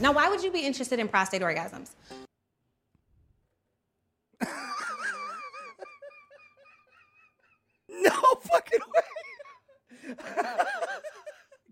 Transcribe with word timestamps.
Now, 0.00 0.12
why 0.12 0.28
would 0.28 0.42
you 0.42 0.52
be 0.52 0.60
interested 0.60 0.98
in 0.98 1.08
prostate 1.08 1.42
orgasms? 1.42 1.90
No 7.88 8.10
fucking 8.42 8.80
way. 8.94 10.14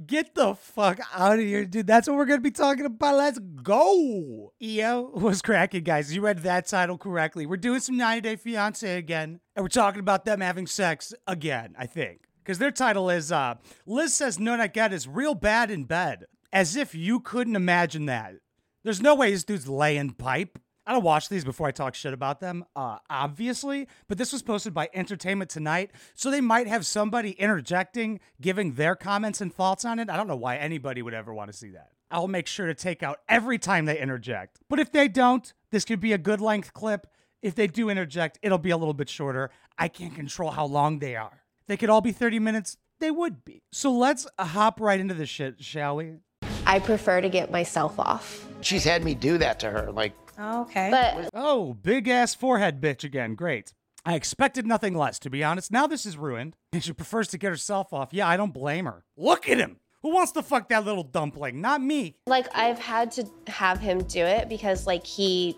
Get 0.07 0.35
the 0.35 0.55
fuck 0.55 1.01
out 1.15 1.35
of 1.35 1.45
here, 1.45 1.65
dude. 1.65 1.87
That's 1.87 2.09
what 2.09 2.17
we're 2.17 2.25
gonna 2.27 2.41
be 2.41 2.51
talking 2.51 2.85
about. 2.85 3.17
Let's 3.17 3.39
go. 3.39 4.53
EO 4.61 5.11
was 5.15 5.41
cracking, 5.41 5.85
guys. 5.85 6.15
You 6.15 6.21
read 6.23 6.39
that 6.41 6.67
title 6.67 6.99
correctly. 6.99 7.47
We're 7.47 7.57
doing 7.57 7.81
some 7.81 7.97
90 7.97 8.21
Day 8.23 8.37
Fiance 8.37 8.99
again, 8.99 9.41
and 9.55 9.63
we're 9.65 9.69
talking 9.69 10.01
about 10.01 10.25
them 10.25 10.41
having 10.41 10.67
sex 10.67 11.15
again, 11.27 11.75
I 11.79 11.87
think. 11.87 12.23
Because 12.43 12.59
their 12.59 12.71
title 12.73 13.09
is 13.09 13.31
uh 13.31 13.55
Liz 13.87 14.13
says 14.15 14.39
No 14.39 14.57
Neck 14.57 14.77
Ed 14.77 14.93
is 14.93 15.07
real 15.07 15.35
bad 15.35 15.71
in 15.71 15.85
bed. 15.85 16.25
As 16.55 16.77
if 16.77 16.95
you 16.95 17.19
couldn't 17.19 17.57
imagine 17.57 18.07
that. 18.07 18.37
There's 18.85 19.03
no 19.03 19.17
way 19.17 19.33
this 19.33 19.43
dude's 19.43 19.69
laying 19.69 20.13
pipe. 20.13 20.57
I 20.87 20.93
don't 20.93 21.03
watch 21.03 21.29
these 21.29 21.45
before 21.45 21.67
I 21.67 21.73
talk 21.73 21.97
shit 21.97 22.13
about 22.13 22.39
them, 22.39 22.65
uh, 22.77 22.99
obviously, 23.11 23.89
but 24.07 24.19
this 24.19 24.33
was 24.33 24.43
posted 24.43 24.73
by 24.73 24.89
Entertainment 24.95 25.51
Tonight, 25.51 25.91
so 26.15 26.31
they 26.31 26.41
might 26.41 26.69
have 26.69 26.87
somebody 26.87 27.33
interjecting, 27.33 28.21
giving 28.41 28.75
their 28.75 28.95
comments 28.95 29.41
and 29.41 29.53
thoughts 29.53 29.85
on 29.85 29.99
it. 29.99 30.09
I 30.09 30.17
don't 30.17 30.29
know 30.29 30.37
why 30.37 30.57
anybody 30.57 31.03
would 31.03 31.15
ever 31.15 31.35
want 31.35 31.51
to 31.51 31.57
see 31.57 31.71
that. 31.71 31.91
I'll 32.11 32.29
make 32.29 32.47
sure 32.47 32.67
to 32.67 32.75
take 32.75 33.03
out 33.03 33.21
every 33.29 33.59
time 33.59 33.87
they 33.87 33.99
interject. 33.99 34.61
But 34.69 34.79
if 34.79 34.93
they 34.93 35.09
don't, 35.09 35.53
this 35.73 35.85
could 35.85 35.99
be 36.01 36.13
a 36.13 36.19
good 36.19 36.41
length 36.41 36.73
clip. 36.73 37.09
If 37.43 37.57
they 37.57 37.67
do 37.67 37.91
interject, 37.91 38.39
it'll 38.43 38.59
be 38.59 38.71
a 38.71 38.77
little 38.77 38.95
bit 38.95 39.09
shorter. 39.09 39.51
I 39.77 39.89
can't 39.89 40.15
control 40.15 40.53
how 40.53 40.67
long 40.67 41.01
they 41.01 41.17
are. 41.17 41.43
They 41.67 41.77
could 41.77 41.91
all 41.91 42.01
be 42.01 42.13
30 42.13 42.39
minutes. 42.39 42.77
They 43.01 43.11
would 43.11 43.45
be. 43.45 43.63
So 43.73 43.91
let's 43.91 44.27
hop 44.39 44.81
right 44.81 45.01
into 45.01 45.15
the 45.15 45.27
shit, 45.27 45.63
shall 45.65 45.97
we? 45.97 46.19
I 46.67 46.79
prefer 46.79 47.21
to 47.21 47.29
get 47.29 47.51
myself 47.51 47.99
off. 47.99 48.47
She's 48.61 48.85
had 48.85 49.05
me 49.05 49.15
do 49.15 49.39
that 49.39 49.61
to 49.61 49.71
her. 49.71 49.93
Like, 49.93 50.15
Okay. 50.39 50.89
But 50.91 51.31
Oh, 51.35 51.75
big 51.75 52.09
ass 52.09 52.35
forehead 52.35 52.81
bitch 52.81 53.05
again. 53.05 53.35
Great. 53.35 53.73
I 54.05 54.15
expected 54.15 54.67
nothing 54.67 54.95
less, 54.95 55.19
to 55.21 55.31
be 55.31 55.45
honest. 55.45 55.71
Now 55.71 55.87
this 55.87 56.05
is 56.05 56.17
ruined. 56.17 56.57
And 56.73 56.83
she 56.83 56.93
prefers 56.93 57.29
to 57.29 57.39
get 57.39 57.49
herself 57.49 57.93
off. 57.93 58.09
Yeah, 58.13 58.29
I 58.29 58.37
don't 58.37 58.53
blame 58.53 58.87
her. 58.87 59.05
Look 59.17 59.49
at 59.49 59.59
him. 59.59 59.77
Who 60.03 60.13
wants 60.13 60.33
to 60.33 60.43
fuck 60.43 60.69
that 60.69 60.85
little 60.85 61.05
dumpling? 61.05 61.61
Not 61.61 61.81
me. 61.81 62.17
like 62.27 62.47
I've 62.55 62.79
had 62.79 63.11
to 63.13 63.27
have 63.47 63.79
him 63.81 64.03
do 64.03 64.23
it 64.23 64.49
because 64.49 64.87
like 64.87 65.07
he 65.07 65.57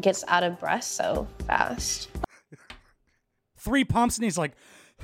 gets 0.00 0.24
out 0.28 0.42
of 0.44 0.58
breath 0.60 0.84
so 0.84 1.26
fast. 1.46 2.08
Three 3.58 3.84
pumps, 3.84 4.16
and 4.16 4.24
he's 4.24 4.38
like, 4.38 4.52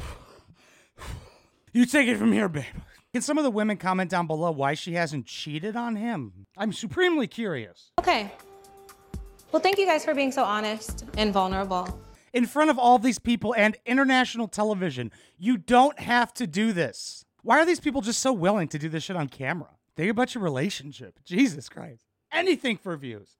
You 1.73 1.87
take 1.87 2.09
it 2.09 2.17
from 2.17 2.33
here, 2.33 2.49
babe. 2.49 2.65
Can 3.13 3.23
some 3.23 3.39
of 3.39 3.45
the 3.45 3.51
women 3.51 3.77
comment 3.77 4.09
down 4.09 4.29
below 4.29 4.53
why 4.53 4.75
she 4.75 4.93
hasn't 4.93 5.27
cheated 5.27 5.75
on 5.75 5.97
him? 5.97 6.47
I'm 6.57 6.73
supremely 6.73 7.27
curious. 7.27 7.91
okay. 7.99 8.33
Well, 9.51 9.61
thank 9.61 9.79
you 9.79 9.87
guys 9.87 10.05
for 10.05 10.15
being 10.15 10.31
so 10.31 10.45
honest 10.45 11.05
and 11.19 11.33
vulnerable. 11.33 12.01
In 12.33 12.47
front 12.47 12.71
of 12.71 12.79
all 12.79 13.01
these 13.01 13.19
people 13.19 13.53
and 13.59 13.77
international 13.85 14.47
television, 14.47 15.11
you 15.39 15.57
don't 15.57 15.99
have 15.99 16.33
to 16.35 16.47
do 16.47 16.73
this. 16.73 17.25
Why 17.43 17.59
are 17.59 17.67
these 17.67 17.81
people 17.81 18.01
just 18.01 18.21
so 18.21 18.33
willing 18.33 18.69
to 18.69 18.79
do 18.79 18.89
this 18.89 19.03
shit 19.03 19.17
on 19.17 19.27
camera? 19.27 19.71
Think 19.97 20.13
about 20.13 20.37
your 20.37 20.45
relationship. 20.45 21.19
Jesus 21.25 21.69
Christ. 21.69 22.05
Anything 22.33 22.77
for 22.77 22.97
views. 22.97 23.39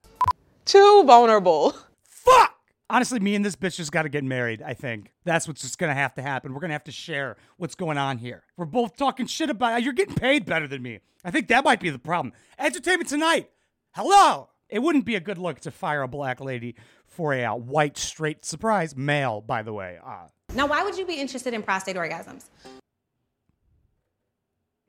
Too 0.65 1.03
vulnerable. 1.05 1.73
Fuck! 2.03 2.50
Honestly, 2.91 3.21
me 3.21 3.35
and 3.35 3.45
this 3.45 3.55
bitch 3.55 3.77
just 3.77 3.93
gotta 3.93 4.09
get 4.09 4.21
married, 4.25 4.61
I 4.61 4.73
think. 4.73 5.13
That's 5.23 5.47
what's 5.47 5.61
just 5.61 5.77
gonna 5.77 5.93
have 5.93 6.13
to 6.15 6.21
happen. 6.21 6.53
We're 6.53 6.59
gonna 6.59 6.73
have 6.73 6.83
to 6.83 6.91
share 6.91 7.37
what's 7.55 7.73
going 7.73 7.97
on 7.97 8.17
here. 8.17 8.43
We're 8.57 8.65
both 8.65 8.97
talking 8.97 9.27
shit 9.27 9.49
about 9.49 9.81
you're 9.81 9.93
getting 9.93 10.15
paid 10.15 10.45
better 10.45 10.67
than 10.67 10.81
me. 10.81 10.99
I 11.23 11.31
think 11.31 11.47
that 11.47 11.63
might 11.63 11.79
be 11.79 11.89
the 11.89 11.97
problem. 11.97 12.33
Entertainment 12.59 13.07
tonight. 13.07 13.49
Hello! 13.91 14.49
It 14.67 14.79
wouldn't 14.79 15.05
be 15.05 15.15
a 15.15 15.21
good 15.21 15.37
look 15.37 15.61
to 15.61 15.71
fire 15.71 16.01
a 16.01 16.07
black 16.09 16.41
lady 16.41 16.75
for 17.05 17.33
a 17.33 17.45
uh, 17.45 17.55
white, 17.55 17.97
straight 17.97 18.43
surprise 18.43 18.93
male, 18.93 19.39
by 19.39 19.61
the 19.61 19.71
way. 19.71 19.97
Uh, 20.05 20.27
Now, 20.53 20.67
why 20.67 20.83
would 20.83 20.97
you 20.97 21.05
be 21.05 21.13
interested 21.15 21.53
in 21.53 21.63
prostate 21.63 21.95
orgasms? 21.95 22.43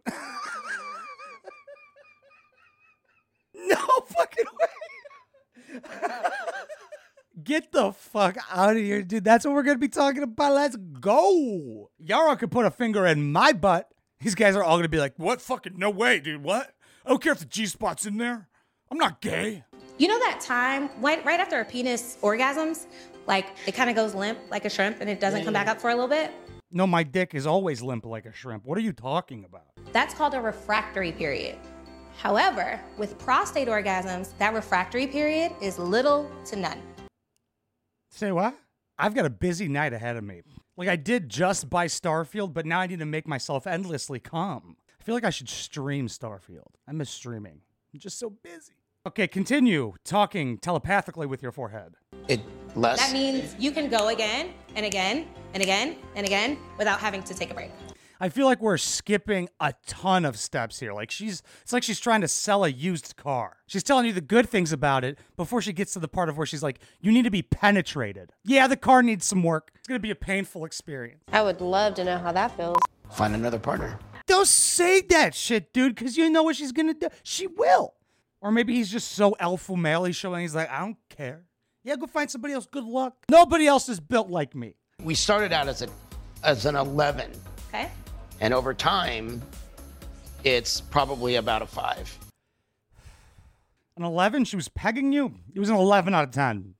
no 3.54 3.86
fucking 4.08 4.46
way. 4.60 5.80
Get 7.42 7.72
the 7.72 7.92
fuck 7.92 8.36
out 8.50 8.76
of 8.76 8.82
here, 8.82 9.02
dude. 9.02 9.24
That's 9.24 9.44
what 9.44 9.54
we're 9.54 9.62
gonna 9.62 9.78
be 9.78 9.88
talking 9.88 10.22
about. 10.22 10.52
Let's 10.52 10.76
go. 10.76 11.90
Yara 11.98 12.36
could 12.36 12.50
put 12.50 12.66
a 12.66 12.70
finger 12.70 13.06
in 13.06 13.32
my 13.32 13.52
butt. 13.52 13.88
These 14.20 14.34
guys 14.34 14.54
are 14.54 14.62
all 14.62 14.76
gonna 14.76 14.88
be 14.88 14.98
like, 14.98 15.14
"What 15.16 15.40
fucking 15.40 15.74
no 15.76 15.90
way, 15.90 16.20
dude? 16.20 16.42
What? 16.42 16.74
I 17.04 17.08
don't 17.08 17.22
care 17.22 17.32
if 17.32 17.38
the 17.38 17.46
G 17.46 17.66
spot's 17.66 18.06
in 18.06 18.18
there. 18.18 18.48
I'm 18.90 18.98
not 18.98 19.20
gay." 19.20 19.64
You 19.98 20.08
know 20.08 20.18
that 20.20 20.40
time 20.40 20.90
right, 21.00 21.24
right 21.24 21.40
after 21.40 21.60
a 21.60 21.64
penis 21.64 22.18
orgasms, 22.22 22.86
like 23.26 23.46
it 23.66 23.72
kind 23.72 23.88
of 23.88 23.96
goes 23.96 24.14
limp 24.14 24.38
like 24.50 24.64
a 24.64 24.70
shrimp 24.70 25.00
and 25.00 25.08
it 25.08 25.18
doesn't 25.18 25.44
come 25.44 25.54
back 25.54 25.68
up 25.68 25.80
for 25.80 25.90
a 25.90 25.94
little 25.94 26.08
bit? 26.08 26.30
No, 26.70 26.86
my 26.86 27.02
dick 27.02 27.34
is 27.34 27.46
always 27.46 27.82
limp 27.82 28.04
like 28.06 28.26
a 28.26 28.32
shrimp. 28.32 28.64
What 28.64 28.78
are 28.78 28.82
you 28.82 28.92
talking 28.92 29.44
about? 29.44 29.66
That's 29.92 30.14
called 30.14 30.34
a 30.34 30.40
refractory 30.40 31.12
period. 31.12 31.56
However, 32.18 32.80
with 32.98 33.18
prostate 33.18 33.68
orgasms, 33.68 34.36
that 34.38 34.54
refractory 34.54 35.06
period 35.06 35.52
is 35.60 35.78
little 35.78 36.30
to 36.46 36.56
none. 36.56 36.80
Say 38.14 38.30
what? 38.30 38.54
I've 38.98 39.14
got 39.14 39.24
a 39.24 39.30
busy 39.30 39.68
night 39.68 39.94
ahead 39.94 40.16
of 40.16 40.22
me. 40.22 40.42
Like 40.76 40.88
I 40.88 40.96
did 40.96 41.30
just 41.30 41.70
buy 41.70 41.86
Starfield, 41.86 42.52
but 42.52 42.66
now 42.66 42.80
I 42.80 42.86
need 42.86 42.98
to 42.98 43.06
make 43.06 43.26
myself 43.26 43.66
endlessly 43.66 44.20
calm. 44.20 44.76
I 45.00 45.02
feel 45.02 45.14
like 45.14 45.24
I 45.24 45.30
should 45.30 45.48
stream 45.48 46.08
Starfield. 46.08 46.74
I 46.86 46.92
miss 46.92 47.08
streaming. 47.08 47.62
I'm 47.92 48.00
just 48.00 48.18
so 48.18 48.28
busy. 48.30 48.74
Okay, 49.06 49.26
continue 49.26 49.94
talking 50.04 50.58
telepathically 50.58 51.26
with 51.26 51.42
your 51.42 51.52
forehead. 51.52 51.94
it 52.28 52.40
less. 52.76 53.00
That 53.00 53.12
means 53.12 53.56
you 53.58 53.72
can 53.72 53.88
go 53.88 54.08
again 54.08 54.52
and 54.76 54.84
again 54.84 55.26
and 55.54 55.62
again 55.62 55.96
and 56.14 56.26
again 56.26 56.58
without 56.78 57.00
having 57.00 57.22
to 57.24 57.34
take 57.34 57.50
a 57.50 57.54
break. 57.54 57.70
I 58.22 58.28
feel 58.28 58.46
like 58.46 58.62
we're 58.62 58.76
skipping 58.76 59.48
a 59.58 59.74
ton 59.84 60.24
of 60.24 60.38
steps 60.38 60.78
here. 60.78 60.92
Like 60.92 61.10
she's 61.10 61.42
it's 61.60 61.72
like 61.72 61.82
she's 61.82 61.98
trying 61.98 62.20
to 62.20 62.28
sell 62.28 62.64
a 62.64 62.68
used 62.68 63.16
car. 63.16 63.56
She's 63.66 63.82
telling 63.82 64.06
you 64.06 64.12
the 64.12 64.20
good 64.20 64.48
things 64.48 64.72
about 64.72 65.02
it 65.02 65.18
before 65.36 65.60
she 65.60 65.72
gets 65.72 65.94
to 65.94 65.98
the 65.98 66.06
part 66.06 66.28
of 66.28 66.36
where 66.36 66.46
she's 66.46 66.62
like, 66.62 66.78
you 67.00 67.10
need 67.10 67.24
to 67.24 67.32
be 67.32 67.42
penetrated. 67.42 68.30
Yeah, 68.44 68.68
the 68.68 68.76
car 68.76 69.02
needs 69.02 69.26
some 69.26 69.42
work. 69.42 69.72
It's 69.74 69.88
gonna 69.88 69.98
be 69.98 70.12
a 70.12 70.14
painful 70.14 70.64
experience. 70.64 71.24
I 71.32 71.42
would 71.42 71.60
love 71.60 71.94
to 71.94 72.04
know 72.04 72.16
how 72.16 72.30
that 72.30 72.56
feels. 72.56 72.78
Find 73.10 73.34
another 73.34 73.58
partner. 73.58 73.98
Don't 74.28 74.46
say 74.46 75.00
that 75.00 75.34
shit, 75.34 75.72
dude, 75.72 75.96
because 75.96 76.16
you 76.16 76.30
know 76.30 76.44
what 76.44 76.54
she's 76.54 76.70
gonna 76.70 76.94
do. 76.94 77.08
She 77.24 77.48
will. 77.48 77.94
Or 78.40 78.52
maybe 78.52 78.72
he's 78.72 78.88
just 78.92 79.10
so 79.10 79.34
alpha 79.40 79.76
male 79.76 80.04
he's 80.04 80.14
showing 80.14 80.42
he's 80.42 80.54
like, 80.54 80.70
I 80.70 80.78
don't 80.78 80.96
care. 81.08 81.42
Yeah, 81.82 81.96
go 81.96 82.06
find 82.06 82.30
somebody 82.30 82.54
else. 82.54 82.68
Good 82.70 82.84
luck. 82.84 83.16
Nobody 83.28 83.66
else 83.66 83.88
is 83.88 83.98
built 83.98 84.30
like 84.30 84.54
me. 84.54 84.76
We 85.02 85.16
started 85.16 85.52
out 85.52 85.66
as 85.66 85.82
a 85.82 85.88
as 86.44 86.66
an 86.66 86.76
11, 86.76 87.32
Okay? 87.68 87.88
And 88.42 88.52
over 88.52 88.74
time, 88.74 89.40
it's 90.42 90.80
probably 90.80 91.36
about 91.36 91.62
a 91.62 91.66
five. 91.66 92.18
An 93.96 94.02
11, 94.02 94.46
she 94.46 94.56
was 94.56 94.68
pegging 94.68 95.12
you? 95.12 95.32
It 95.54 95.60
was 95.60 95.68
an 95.68 95.76
11 95.76 96.12
out 96.12 96.24
of 96.24 96.32
10. 96.32 96.74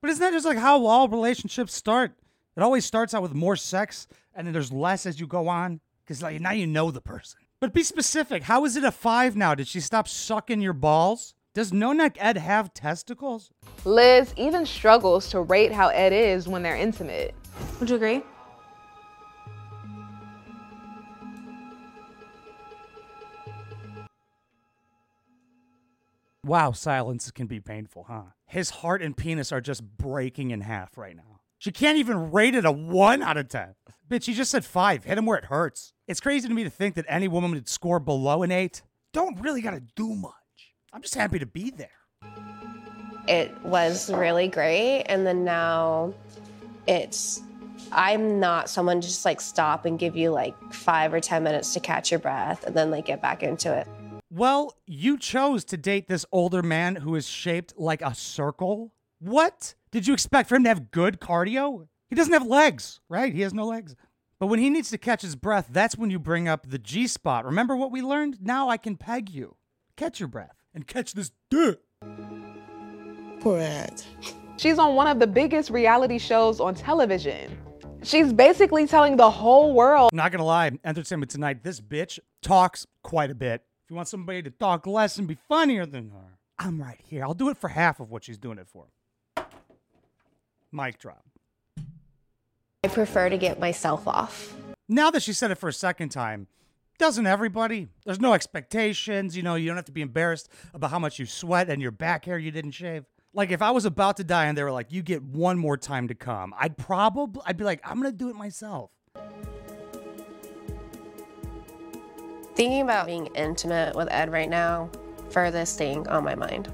But 0.00 0.10
isn't 0.10 0.20
that 0.20 0.32
just 0.32 0.44
like 0.44 0.58
how 0.58 0.84
all 0.84 1.08
relationships 1.08 1.72
start? 1.72 2.12
It 2.56 2.62
always 2.62 2.84
starts 2.84 3.14
out 3.14 3.22
with 3.22 3.32
more 3.32 3.54
sex, 3.54 4.08
and 4.34 4.44
then 4.44 4.52
there's 4.52 4.72
less 4.72 5.06
as 5.06 5.20
you 5.20 5.28
go 5.28 5.46
on, 5.46 5.80
because 6.04 6.20
like, 6.20 6.40
now 6.40 6.50
you 6.50 6.66
know 6.66 6.90
the 6.90 7.00
person. 7.00 7.38
But 7.60 7.72
be 7.72 7.84
specific. 7.84 8.42
How 8.42 8.64
is 8.64 8.76
it 8.76 8.82
a 8.82 8.90
five 8.90 9.36
now? 9.36 9.54
Did 9.54 9.68
she 9.68 9.78
stop 9.78 10.08
sucking 10.08 10.60
your 10.60 10.72
balls? 10.72 11.34
Does 11.54 11.72
No 11.72 11.92
Neck 11.92 12.16
Ed 12.18 12.38
have 12.38 12.74
testicles? 12.74 13.52
Liz 13.84 14.34
even 14.36 14.66
struggles 14.66 15.28
to 15.30 15.42
rate 15.42 15.70
how 15.70 15.88
Ed 15.88 16.12
is 16.12 16.48
when 16.48 16.64
they're 16.64 16.76
intimate. 16.76 17.36
Would 17.78 17.88
you 17.88 17.96
agree? 17.96 18.22
Wow, 26.46 26.70
silence 26.70 27.28
can 27.32 27.48
be 27.48 27.58
painful, 27.58 28.04
huh? 28.04 28.22
His 28.46 28.70
heart 28.70 29.02
and 29.02 29.16
penis 29.16 29.50
are 29.50 29.60
just 29.60 29.82
breaking 29.82 30.52
in 30.52 30.60
half 30.60 30.96
right 30.96 31.16
now. 31.16 31.40
She 31.58 31.72
can't 31.72 31.98
even 31.98 32.30
rate 32.30 32.54
it 32.54 32.64
a 32.64 32.70
1 32.70 33.20
out 33.20 33.36
of 33.36 33.48
10. 33.48 33.74
Bitch, 34.08 34.22
she 34.22 34.32
just 34.32 34.52
said 34.52 34.64
5. 34.64 35.02
Hit 35.02 35.18
him 35.18 35.26
where 35.26 35.38
it 35.38 35.46
hurts. 35.46 35.92
It's 36.06 36.20
crazy 36.20 36.46
to 36.46 36.54
me 36.54 36.62
to 36.62 36.70
think 36.70 36.94
that 36.94 37.04
any 37.08 37.26
woman 37.26 37.50
would 37.50 37.68
score 37.68 37.98
below 37.98 38.44
an 38.44 38.52
8. 38.52 38.80
Don't 39.12 39.40
really 39.40 39.60
gotta 39.60 39.82
do 39.96 40.14
much. 40.14 40.32
I'm 40.92 41.02
just 41.02 41.16
happy 41.16 41.40
to 41.40 41.46
be 41.46 41.70
there. 41.70 41.88
It 43.26 43.50
was 43.64 44.12
really 44.12 44.46
great. 44.46 45.02
And 45.08 45.26
then 45.26 45.42
now 45.42 46.14
it's, 46.86 47.42
I'm 47.90 48.38
not 48.38 48.70
someone 48.70 49.00
to 49.00 49.08
just 49.08 49.24
like 49.24 49.40
stop 49.40 49.84
and 49.84 49.98
give 49.98 50.14
you 50.14 50.30
like 50.30 50.54
five 50.72 51.12
or 51.12 51.18
10 51.18 51.42
minutes 51.42 51.74
to 51.74 51.80
catch 51.80 52.12
your 52.12 52.20
breath 52.20 52.62
and 52.62 52.76
then 52.76 52.92
like 52.92 53.06
get 53.06 53.20
back 53.20 53.42
into 53.42 53.76
it. 53.76 53.88
Well, 54.30 54.76
you 54.86 55.18
chose 55.18 55.64
to 55.66 55.76
date 55.76 56.08
this 56.08 56.26
older 56.32 56.62
man 56.62 56.96
who 56.96 57.14
is 57.14 57.28
shaped 57.28 57.74
like 57.76 58.02
a 58.02 58.12
circle. 58.14 58.92
What? 59.20 59.74
Did 59.92 60.08
you 60.08 60.14
expect 60.14 60.48
for 60.48 60.56
him 60.56 60.64
to 60.64 60.68
have 60.68 60.90
good 60.90 61.20
cardio? 61.20 61.86
He 62.08 62.16
doesn't 62.16 62.32
have 62.32 62.46
legs, 62.46 63.00
right? 63.08 63.32
He 63.32 63.42
has 63.42 63.54
no 63.54 63.64
legs. 63.66 63.94
But 64.40 64.48
when 64.48 64.58
he 64.58 64.68
needs 64.68 64.90
to 64.90 64.98
catch 64.98 65.22
his 65.22 65.36
breath, 65.36 65.68
that's 65.70 65.96
when 65.96 66.10
you 66.10 66.18
bring 66.18 66.48
up 66.48 66.68
the 66.68 66.78
G 66.78 67.06
spot. 67.06 67.44
Remember 67.44 67.76
what 67.76 67.92
we 67.92 68.02
learned? 68.02 68.38
Now 68.42 68.68
I 68.68 68.78
can 68.78 68.96
peg 68.96 69.30
you. 69.30 69.56
Catch 69.96 70.18
your 70.18 70.28
breath 70.28 70.56
and 70.74 70.88
catch 70.88 71.14
this 71.14 71.30
dick. 71.48 71.78
Poor 73.40 73.60
Ed. 73.60 74.02
She's 74.56 74.78
on 74.78 74.96
one 74.96 75.06
of 75.06 75.20
the 75.20 75.26
biggest 75.26 75.70
reality 75.70 76.18
shows 76.18 76.58
on 76.58 76.74
television. 76.74 77.56
She's 78.02 78.32
basically 78.32 78.86
telling 78.86 79.16
the 79.16 79.30
whole 79.30 79.72
world 79.72 80.12
Not 80.12 80.32
gonna 80.32 80.44
lie, 80.44 80.72
Entertainment 80.84 81.30
Tonight, 81.30 81.62
this 81.62 81.80
bitch 81.80 82.18
talks 82.42 82.86
quite 83.02 83.30
a 83.30 83.34
bit. 83.34 83.62
If 83.86 83.90
you 83.90 83.96
want 83.96 84.08
somebody 84.08 84.42
to 84.42 84.50
talk 84.50 84.84
less 84.84 85.16
and 85.16 85.28
be 85.28 85.38
funnier 85.48 85.86
than 85.86 86.10
her, 86.10 86.38
I'm 86.58 86.82
right 86.82 87.00
here. 87.04 87.22
I'll 87.22 87.34
do 87.34 87.50
it 87.50 87.56
for 87.56 87.68
half 87.68 88.00
of 88.00 88.10
what 88.10 88.24
she's 88.24 88.36
doing 88.36 88.58
it 88.58 88.66
for. 88.66 88.86
Mic 90.72 90.98
drop. 90.98 91.24
I 92.82 92.88
prefer 92.88 93.28
to 93.28 93.38
get 93.38 93.60
myself 93.60 94.08
off. 94.08 94.56
Now 94.88 95.12
that 95.12 95.22
she 95.22 95.32
said 95.32 95.52
it 95.52 95.54
for 95.58 95.68
a 95.68 95.72
second 95.72 96.08
time, 96.08 96.48
doesn't 96.98 97.28
everybody? 97.28 97.86
There's 98.04 98.18
no 98.18 98.34
expectations. 98.34 99.36
You 99.36 99.44
know, 99.44 99.54
you 99.54 99.68
don't 99.68 99.76
have 99.76 99.84
to 99.84 99.92
be 99.92 100.02
embarrassed 100.02 100.48
about 100.74 100.90
how 100.90 100.98
much 100.98 101.20
you 101.20 101.26
sweat 101.26 101.70
and 101.70 101.80
your 101.80 101.92
back 101.92 102.24
hair 102.24 102.38
you 102.38 102.50
didn't 102.50 102.72
shave. 102.72 103.04
Like 103.32 103.52
if 103.52 103.62
I 103.62 103.70
was 103.70 103.84
about 103.84 104.16
to 104.16 104.24
die 104.24 104.46
and 104.46 104.58
they 104.58 104.64
were 104.64 104.72
like, 104.72 104.90
"You 104.90 105.02
get 105.02 105.22
one 105.22 105.58
more 105.58 105.76
time 105.76 106.08
to 106.08 106.14
come," 106.16 106.52
I'd 106.58 106.76
probably, 106.76 107.40
I'd 107.46 107.56
be 107.56 107.62
like, 107.62 107.82
"I'm 107.84 107.98
gonna 107.98 108.10
do 108.10 108.30
it 108.30 108.34
myself." 108.34 108.90
Thinking 112.56 112.80
about 112.80 113.04
being 113.04 113.26
intimate 113.34 113.94
with 113.94 114.08
Ed 114.10 114.32
right 114.32 114.48
now, 114.48 114.88
furthest 115.28 115.76
thing 115.76 116.08
on 116.08 116.24
my 116.24 116.34
mind. 116.34 116.72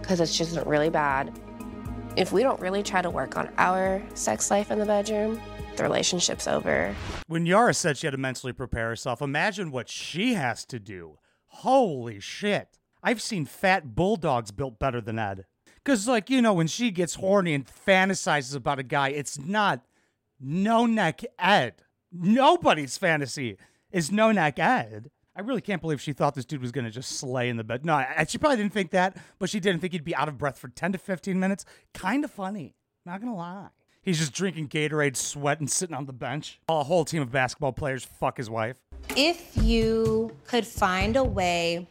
Because 0.00 0.20
it's 0.20 0.36
just 0.36 0.56
really 0.66 0.90
bad. 0.90 1.38
If 2.16 2.32
we 2.32 2.42
don't 2.42 2.60
really 2.60 2.82
try 2.82 3.00
to 3.02 3.08
work 3.08 3.36
on 3.36 3.48
our 3.58 4.02
sex 4.14 4.50
life 4.50 4.72
in 4.72 4.80
the 4.80 4.84
bedroom, 4.84 5.40
the 5.76 5.84
relationship's 5.84 6.48
over. 6.48 6.92
When 7.28 7.46
Yara 7.46 7.74
said 7.74 7.96
she 7.96 8.08
had 8.08 8.10
to 8.10 8.18
mentally 8.18 8.52
prepare 8.52 8.88
herself, 8.88 9.22
imagine 9.22 9.70
what 9.70 9.88
she 9.88 10.34
has 10.34 10.64
to 10.64 10.80
do. 10.80 11.18
Holy 11.46 12.18
shit. 12.18 12.76
I've 13.00 13.22
seen 13.22 13.44
fat 13.44 13.94
bulldogs 13.94 14.50
built 14.50 14.80
better 14.80 15.00
than 15.00 15.20
Ed. 15.20 15.44
Because, 15.76 16.08
like, 16.08 16.28
you 16.28 16.42
know, 16.42 16.54
when 16.54 16.66
she 16.66 16.90
gets 16.90 17.14
horny 17.14 17.54
and 17.54 17.64
fantasizes 17.64 18.56
about 18.56 18.80
a 18.80 18.82
guy, 18.82 19.10
it's 19.10 19.38
not 19.38 19.86
no 20.40 20.86
neck 20.86 21.22
Ed. 21.38 21.84
Nobody's 22.10 22.98
fantasy 22.98 23.58
is 23.92 24.10
no 24.12 24.32
neck 24.32 24.58
Ed. 24.58 25.10
I 25.36 25.40
really 25.40 25.60
can't 25.60 25.80
believe 25.80 26.00
she 26.00 26.12
thought 26.12 26.34
this 26.34 26.44
dude 26.44 26.60
was 26.60 26.72
going 26.72 26.84
to 26.84 26.90
just 26.90 27.12
slay 27.12 27.48
in 27.48 27.56
the 27.56 27.64
bed. 27.64 27.84
No, 27.84 27.94
I, 27.94 28.26
she 28.28 28.38
probably 28.38 28.56
didn't 28.56 28.72
think 28.72 28.90
that, 28.90 29.16
but 29.38 29.48
she 29.48 29.60
didn't 29.60 29.80
think 29.80 29.92
he'd 29.92 30.02
be 30.04 30.14
out 30.16 30.28
of 30.28 30.36
breath 30.36 30.58
for 30.58 30.66
10 30.66 30.92
to 30.92 30.98
15 30.98 31.38
minutes. 31.38 31.64
Kind 31.94 32.24
of 32.24 32.30
funny. 32.32 32.74
Not 33.06 33.20
going 33.20 33.32
to 33.32 33.38
lie. 33.38 33.68
He's 34.02 34.18
just 34.18 34.32
drinking 34.32 34.68
Gatorade, 34.68 35.16
sweating, 35.16 35.68
sitting 35.68 35.94
on 35.94 36.06
the 36.06 36.12
bench. 36.12 36.60
A 36.68 36.82
whole 36.82 37.04
team 37.04 37.22
of 37.22 37.30
basketball 37.30 37.72
players 37.72 38.04
fuck 38.04 38.38
his 38.38 38.50
wife. 38.50 38.78
If 39.16 39.56
you 39.56 40.34
could 40.44 40.66
find 40.66 41.16
a 41.16 41.22
way 41.22 41.86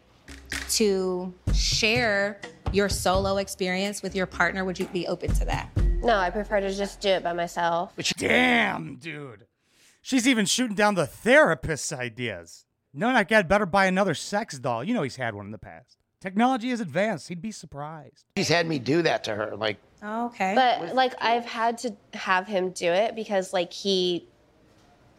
to 0.71 1.33
share 1.53 2.41
your 2.73 2.89
solo 2.89 3.37
experience 3.37 4.01
with 4.01 4.13
your 4.13 4.25
partner, 4.25 4.65
would 4.65 4.77
you 4.77 4.87
be 4.87 5.07
open 5.07 5.31
to 5.35 5.45
that? 5.45 5.69
No, 6.01 6.15
I 6.17 6.29
prefer 6.31 6.59
to 6.59 6.73
just 6.73 6.99
do 6.99 7.09
it 7.09 7.23
by 7.23 7.33
myself. 7.33 7.93
Damn, 8.17 8.95
dude. 8.95 9.45
She's 10.01 10.27
even 10.27 10.45
shooting 10.45 10.75
down 10.75 10.95
the 10.95 11.05
therapist's 11.07 11.91
ideas. 11.91 12.65
No 12.93 13.11
Neck 13.11 13.31
Ed 13.31 13.47
better 13.47 13.65
buy 13.65 13.85
another 13.85 14.13
sex 14.13 14.57
doll. 14.57 14.83
You 14.83 14.93
know 14.93 15.03
he's 15.03 15.17
had 15.17 15.35
one 15.35 15.45
in 15.45 15.51
the 15.51 15.57
past. 15.57 15.97
Technology 16.19 16.71
is 16.71 16.81
advanced. 16.81 17.27
He'd 17.27 17.41
be 17.41 17.51
surprised. 17.51 18.25
She's 18.37 18.47
had 18.47 18.65
me 18.67 18.79
do 18.79 19.03
that 19.03 19.23
to 19.25 19.35
her. 19.35 19.55
Like, 19.55 19.77
oh, 20.01 20.27
Okay. 20.27 20.55
But 20.55 20.95
like 20.95 21.13
I've 21.21 21.45
had 21.45 21.77
to 21.79 21.95
have 22.13 22.47
him 22.47 22.71
do 22.71 22.91
it 22.91 23.15
because 23.15 23.53
like 23.53 23.71
he 23.71 24.27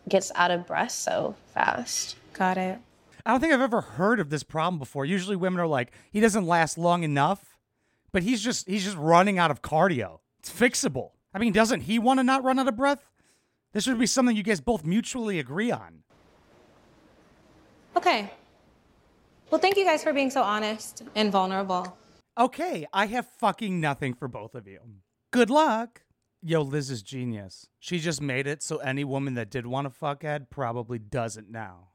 gets 0.08 0.32
out 0.34 0.50
of 0.50 0.66
breath 0.66 0.90
so 0.90 1.36
fast. 1.54 2.16
Got 2.32 2.56
it. 2.58 2.78
I 3.24 3.30
don't 3.30 3.40
think 3.40 3.52
I've 3.52 3.60
ever 3.60 3.82
heard 3.82 4.20
of 4.20 4.30
this 4.30 4.42
problem 4.42 4.78
before. 4.78 5.04
Usually 5.04 5.36
women 5.36 5.60
are 5.60 5.66
like, 5.66 5.92
he 6.10 6.18
doesn't 6.20 6.46
last 6.46 6.78
long 6.78 7.02
enough, 7.02 7.58
but 8.10 8.22
he's 8.22 8.40
just 8.42 8.66
he's 8.68 8.84
just 8.84 8.96
running 8.96 9.38
out 9.38 9.50
of 9.50 9.62
cardio. 9.62 10.20
It's 10.40 10.50
fixable. 10.50 11.10
I 11.34 11.38
mean, 11.38 11.52
doesn't 11.52 11.82
he 11.82 11.98
want 11.98 12.18
to 12.20 12.24
not 12.24 12.42
run 12.42 12.58
out 12.58 12.68
of 12.68 12.76
breath? 12.76 13.04
This 13.72 13.86
would 13.86 13.98
be 13.98 14.06
something 14.06 14.36
you 14.36 14.42
guys 14.42 14.60
both 14.60 14.84
mutually 14.84 15.38
agree 15.38 15.70
on. 15.70 16.02
Okay. 17.96 18.30
Well, 19.50 19.60
thank 19.60 19.76
you 19.76 19.84
guys 19.84 20.02
for 20.02 20.12
being 20.12 20.30
so 20.30 20.42
honest 20.42 21.02
and 21.14 21.32
vulnerable. 21.32 21.96
Okay, 22.38 22.86
I 22.92 23.06
have 23.06 23.26
fucking 23.26 23.80
nothing 23.80 24.14
for 24.14 24.28
both 24.28 24.54
of 24.54 24.66
you. 24.68 24.78
Good 25.32 25.50
luck. 25.50 26.02
Yo, 26.40 26.62
Liz 26.62 26.88
is 26.90 27.02
genius. 27.02 27.66
She 27.80 27.98
just 27.98 28.22
made 28.22 28.46
it 28.46 28.62
so 28.62 28.76
any 28.76 29.02
woman 29.02 29.34
that 29.34 29.50
did 29.50 29.66
want 29.66 29.86
to 29.86 29.90
fuck 29.90 30.22
Ed 30.22 30.48
probably 30.50 31.00
doesn't 31.00 31.50
now. 31.50 31.88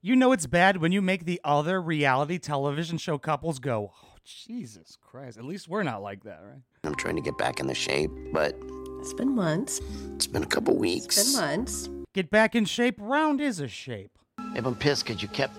you 0.00 0.14
know 0.14 0.30
it's 0.30 0.46
bad 0.46 0.76
when 0.76 0.92
you 0.92 1.02
make 1.02 1.24
the 1.24 1.40
other 1.42 1.80
reality 1.82 2.38
television 2.38 2.96
show 2.96 3.18
couples 3.18 3.58
go, 3.58 3.92
Jesus 4.26 4.96
Christ. 5.00 5.38
At 5.38 5.44
least 5.44 5.68
we're 5.68 5.82
not 5.82 6.02
like 6.02 6.24
that, 6.24 6.40
right? 6.44 6.60
I'm 6.84 6.94
trying 6.94 7.16
to 7.16 7.22
get 7.22 7.36
back 7.38 7.60
in 7.60 7.66
the 7.66 7.74
shape, 7.74 8.10
but 8.32 8.54
It's 9.00 9.14
been 9.14 9.34
months. 9.34 9.80
it's 10.14 10.26
been 10.26 10.42
a 10.42 10.46
couple 10.46 10.76
weeks. 10.76 11.16
It's 11.18 11.32
been 11.34 11.40
months. 11.40 11.88
Get 12.14 12.30
back 12.30 12.54
in 12.54 12.64
shape. 12.64 12.96
Round 12.98 13.40
is 13.40 13.60
a 13.60 13.68
shape. 13.68 14.10
If 14.54 14.64
I'm 14.66 14.74
pissed 14.74 15.04
because 15.06 15.22
you 15.22 15.28
kept 15.28 15.54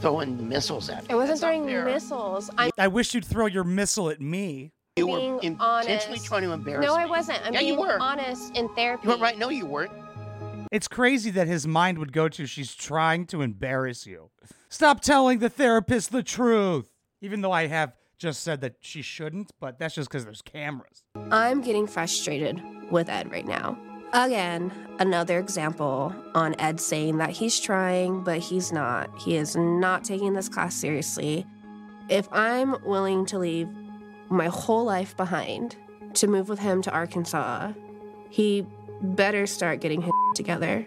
throwing 0.00 0.48
missiles 0.48 0.88
at 0.90 1.02
me. 1.02 1.08
It 1.10 1.14
wasn't 1.16 1.40
throwing 1.40 1.66
missiles. 1.66 2.50
I'm 2.58 2.70
I 2.78 2.88
wish 2.88 3.14
you'd 3.14 3.24
throw 3.24 3.46
your 3.46 3.64
missile 3.64 4.10
at 4.10 4.20
me. 4.20 4.72
You 4.96 5.06
being 5.06 5.34
were 5.34 5.40
intentionally 5.42 5.98
honest. 6.18 6.24
trying 6.26 6.42
to 6.42 6.52
embarrass 6.52 6.86
No, 6.86 6.94
me. 6.96 7.02
No, 7.02 7.06
I 7.06 7.10
wasn't. 7.10 7.44
I'm 7.44 7.52
yeah, 7.52 7.58
being 7.60 7.74
you 7.74 7.80
were. 7.80 7.98
honest 8.00 8.56
in 8.56 8.68
therapy. 8.76 9.08
You 9.08 9.14
were 9.14 9.20
right. 9.20 9.36
No, 9.38 9.48
you 9.48 9.66
weren't. 9.66 9.90
It's 10.70 10.88
crazy 10.88 11.30
that 11.32 11.46
his 11.48 11.66
mind 11.66 11.98
would 11.98 12.12
go 12.12 12.28
to 12.28 12.46
she's 12.46 12.74
trying 12.74 13.26
to 13.26 13.42
embarrass 13.42 14.06
you. 14.06 14.30
Stop 14.68 15.00
telling 15.00 15.38
the 15.40 15.48
therapist 15.50 16.10
the 16.12 16.22
truth. 16.22 16.90
Even 17.24 17.40
though 17.40 17.52
I 17.52 17.68
have 17.68 17.94
just 18.18 18.42
said 18.42 18.60
that 18.60 18.74
she 18.82 19.00
shouldn't, 19.00 19.50
but 19.58 19.78
that's 19.78 19.94
just 19.94 20.10
because 20.10 20.26
there's 20.26 20.42
cameras. 20.42 21.02
I'm 21.30 21.62
getting 21.62 21.86
frustrated 21.86 22.60
with 22.90 23.08
Ed 23.08 23.30
right 23.30 23.46
now. 23.46 23.78
Again, 24.12 24.70
another 24.98 25.38
example 25.38 26.14
on 26.34 26.54
Ed 26.58 26.78
saying 26.80 27.16
that 27.16 27.30
he's 27.30 27.58
trying, 27.58 28.22
but 28.24 28.40
he's 28.40 28.72
not. 28.72 29.08
He 29.18 29.36
is 29.36 29.56
not 29.56 30.04
taking 30.04 30.34
this 30.34 30.50
class 30.50 30.74
seriously. 30.74 31.46
If 32.10 32.28
I'm 32.30 32.76
willing 32.84 33.24
to 33.24 33.38
leave 33.38 33.70
my 34.28 34.48
whole 34.48 34.84
life 34.84 35.16
behind 35.16 35.76
to 36.16 36.26
move 36.26 36.50
with 36.50 36.58
him 36.58 36.82
to 36.82 36.90
Arkansas, 36.90 37.72
he 38.28 38.66
better 39.00 39.46
start 39.46 39.80
getting 39.80 40.02
his 40.02 40.12
together. 40.34 40.86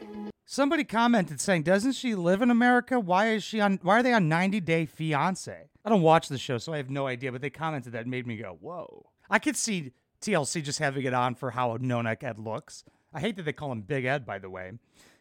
Somebody 0.49 0.85
commented 0.85 1.41
saying, 1.41 1.63
"Doesn't 1.63 1.92
she 1.92 2.16
live 2.16 2.42
in 2.42 2.49
America? 2.49 3.01
Why 3.01 3.31
is 3.31 3.44
she 3.44 3.59
on? 3.59 3.80
Why 3.81 3.99
are 3.99 4.04
they 4.04 4.13
on 4.13 4.30
90 4.30 4.61
Day 4.61 4.85
Fiance?" 4.85 5.69
I 5.83 5.89
don't 5.89 6.01
watch 6.01 6.30
the 6.30 6.37
show, 6.37 6.57
so 6.57 6.71
I 6.71 6.77
have 6.77 6.89
no 6.89 7.06
idea. 7.06 7.33
But 7.33 7.42
they 7.42 7.49
commented 7.49 7.92
that 7.92 8.07
made 8.07 8.25
me 8.25 8.37
go, 8.37 8.57
"Whoa!" 8.61 9.07
I 9.30 9.39
could 9.39 9.57
see 9.57 9.92
TLC 10.21 10.61
just 10.61 10.80
having 10.80 11.04
it 11.04 11.13
on 11.13 11.35
for 11.35 11.51
how 11.51 11.77
no 11.81 12.01
neck 12.01 12.23
Ed 12.23 12.39
looks. 12.39 12.85
I 13.13 13.19
hate 13.19 13.35
that 13.35 13.44
they 13.44 13.51
call 13.51 13.73
him 13.73 13.81
Big 13.81 14.06
Ed, 14.06 14.25
by 14.25 14.39
the 14.39 14.49
way. 14.49 14.71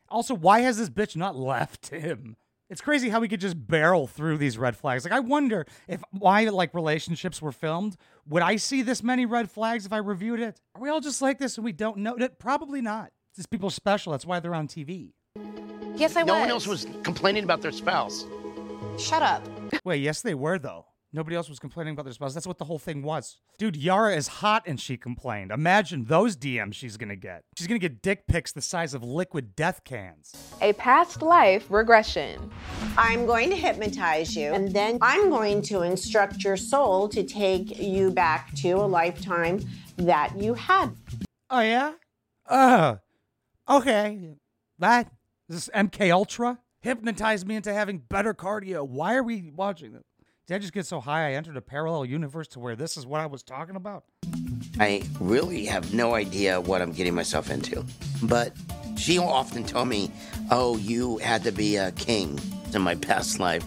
Also, 0.08 0.32
why 0.32 0.60
has 0.60 0.78
this 0.78 0.90
bitch 0.90 1.16
not 1.16 1.34
left 1.34 1.88
him? 1.88 2.36
It's 2.70 2.80
crazy 2.80 3.08
how 3.08 3.18
we 3.18 3.26
could 3.26 3.40
just 3.40 3.66
barrel 3.66 4.06
through 4.06 4.38
these 4.38 4.58
red 4.58 4.76
flags. 4.76 5.02
Like, 5.02 5.12
I 5.12 5.20
wonder 5.20 5.66
if 5.88 6.04
why 6.12 6.44
like 6.44 6.72
relationships 6.72 7.42
were 7.42 7.50
filmed. 7.50 7.96
Would 8.28 8.44
I 8.44 8.56
see 8.56 8.82
this 8.82 9.02
many 9.02 9.26
red 9.26 9.50
flags 9.50 9.86
if 9.86 9.92
I 9.92 9.98
reviewed 9.98 10.38
it? 10.38 10.60
Are 10.76 10.80
we 10.80 10.88
all 10.88 11.00
just 11.00 11.20
like 11.20 11.38
this 11.38 11.56
and 11.58 11.64
we 11.64 11.72
don't 11.72 11.98
know 11.98 12.14
it? 12.14 12.38
Probably 12.38 12.80
not. 12.80 13.10
These 13.36 13.46
people 13.46 13.68
are 13.68 13.72
special. 13.72 14.12
That's 14.12 14.26
why 14.26 14.40
they're 14.40 14.54
on 14.54 14.66
TV. 14.68 15.12
Yes, 15.96 16.16
I 16.16 16.22
no 16.22 16.32
was. 16.32 16.38
No 16.38 16.40
one 16.40 16.50
else 16.50 16.66
was 16.66 16.86
complaining 17.02 17.44
about 17.44 17.62
their 17.62 17.72
spouse. 17.72 18.24
Shut 18.98 19.22
up. 19.22 19.46
Wait, 19.84 20.00
yes, 20.02 20.22
they 20.22 20.34
were 20.34 20.58
though. 20.58 20.86
Nobody 21.12 21.36
else 21.36 21.48
was 21.48 21.58
complaining 21.58 21.94
about 21.94 22.04
their 22.04 22.12
spouse. 22.12 22.34
That's 22.34 22.46
what 22.46 22.58
the 22.58 22.64
whole 22.66 22.78
thing 22.78 23.02
was. 23.02 23.38
Dude, 23.58 23.76
Yara 23.76 24.14
is 24.14 24.28
hot 24.28 24.64
and 24.66 24.78
she 24.78 24.96
complained. 24.98 25.50
Imagine 25.50 26.04
those 26.04 26.36
DMs 26.36 26.74
she's 26.74 26.96
gonna 26.96 27.16
get. 27.16 27.44
She's 27.56 27.66
gonna 27.66 27.78
get 27.78 28.02
dick 28.02 28.26
pics 28.26 28.52
the 28.52 28.60
size 28.60 28.92
of 28.92 29.02
liquid 29.02 29.56
death 29.56 29.84
cans. 29.84 30.32
a 30.60 30.72
past 30.74 31.22
life 31.22 31.66
regression. 31.70 32.50
I'm 32.98 33.24
going 33.24 33.48
to 33.50 33.56
hypnotize 33.56 34.36
you, 34.36 34.52
and 34.52 34.72
then 34.72 34.98
I'm 35.00 35.30
going 35.30 35.62
to 35.62 35.82
instruct 35.82 36.42
your 36.44 36.56
soul 36.56 37.08
to 37.10 37.22
take 37.22 37.78
you 37.78 38.10
back 38.10 38.54
to 38.56 38.72
a 38.72 38.86
lifetime 38.86 39.60
that 39.96 40.36
you 40.38 40.54
had. 40.54 40.96
Oh 41.48 41.60
yeah? 41.60 41.92
Uh 42.46 42.96
okay. 43.68 44.36
That 44.78 45.10
this 45.48 45.68
MK 45.74 46.10
Ultra 46.10 46.58
hypnotized 46.80 47.46
me 47.46 47.56
into 47.56 47.72
having 47.72 47.98
better 47.98 48.34
cardio. 48.34 48.86
Why 48.86 49.14
are 49.14 49.22
we 49.22 49.50
watching 49.54 49.92
this? 49.92 50.04
Did 50.46 50.54
I 50.54 50.58
just 50.58 50.72
get 50.72 50.86
so 50.86 51.00
high 51.00 51.30
I 51.30 51.32
entered 51.32 51.56
a 51.56 51.60
parallel 51.60 52.04
universe 52.04 52.46
to 52.48 52.60
where 52.60 52.76
this 52.76 52.96
is 52.96 53.04
what 53.04 53.20
I 53.20 53.26
was 53.26 53.42
talking 53.42 53.74
about? 53.74 54.04
I 54.78 55.02
really 55.18 55.64
have 55.64 55.92
no 55.92 56.14
idea 56.14 56.60
what 56.60 56.82
I'm 56.82 56.92
getting 56.92 57.14
myself 57.14 57.50
into. 57.50 57.84
But 58.22 58.52
she'll 58.96 59.24
often 59.24 59.64
tell 59.64 59.84
me, 59.84 60.10
oh, 60.50 60.76
you 60.76 61.18
had 61.18 61.42
to 61.44 61.52
be 61.52 61.76
a 61.76 61.90
king 61.92 62.38
in 62.72 62.82
my 62.82 62.94
past 62.94 63.40
life. 63.40 63.64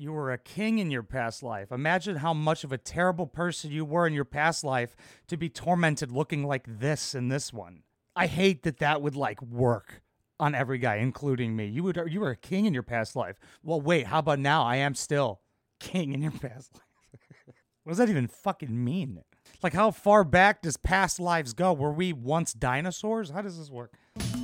You 0.00 0.12
were 0.12 0.27
a 0.38 0.40
king 0.40 0.78
in 0.78 0.90
your 0.90 1.02
past 1.02 1.42
life. 1.42 1.72
Imagine 1.72 2.16
how 2.16 2.32
much 2.32 2.62
of 2.62 2.70
a 2.70 2.78
terrible 2.78 3.26
person 3.26 3.72
you 3.72 3.84
were 3.84 4.06
in 4.06 4.12
your 4.12 4.24
past 4.24 4.62
life 4.62 4.94
to 5.26 5.36
be 5.36 5.48
tormented 5.48 6.12
looking 6.12 6.44
like 6.44 6.64
this 6.66 7.12
in 7.12 7.28
this 7.28 7.52
one. 7.52 7.82
I 8.14 8.28
hate 8.28 8.62
that 8.62 8.78
that 8.78 9.02
would 9.02 9.16
like 9.16 9.42
work 9.42 10.02
on 10.38 10.54
every 10.54 10.78
guy, 10.78 10.96
including 10.96 11.56
me. 11.56 11.66
You 11.66 11.82
would 11.82 12.00
you 12.06 12.20
were 12.20 12.30
a 12.30 12.36
king 12.36 12.66
in 12.66 12.74
your 12.74 12.84
past 12.84 13.16
life. 13.16 13.36
Well, 13.64 13.80
wait, 13.80 14.06
how 14.06 14.20
about 14.20 14.38
now? 14.38 14.62
I 14.64 14.76
am 14.76 14.94
still 14.94 15.40
king 15.80 16.12
in 16.12 16.22
your 16.22 16.30
past 16.32 16.72
life. 16.74 17.20
what 17.82 17.90
does 17.90 17.98
that 17.98 18.08
even 18.08 18.28
fucking 18.28 18.84
mean? 18.84 19.20
Like, 19.60 19.72
how 19.72 19.90
far 19.90 20.22
back 20.22 20.62
does 20.62 20.76
past 20.76 21.18
lives 21.18 21.52
go? 21.52 21.72
Were 21.72 21.92
we 21.92 22.12
once 22.12 22.52
dinosaurs? 22.52 23.30
How 23.30 23.42
does 23.42 23.58
this 23.58 23.70
work? 23.70 23.94